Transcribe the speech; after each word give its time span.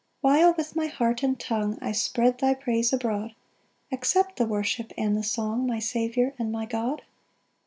8 0.21 0.23
While 0.23 0.53
with 0.57 0.75
my 0.75 0.87
heart 0.87 1.21
and 1.21 1.39
tongue 1.39 1.77
I 1.79 1.91
spread 1.91 2.39
thy 2.39 2.55
praise 2.55 2.91
abroad, 2.91 3.35
Accept 3.91 4.37
the 4.37 4.47
worship 4.47 4.91
and 4.97 5.15
the 5.15 5.21
song, 5.21 5.67
My 5.67 5.77
Saviour 5.77 6.33
and 6.39 6.51
my 6.51 6.65
God. 6.65 7.03